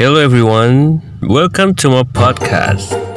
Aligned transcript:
Hello, 0.00 0.18
everyone. 0.18 1.02
Welcome 1.20 1.74
to 1.74 1.90
my 1.90 2.04
podcast. 2.04 3.09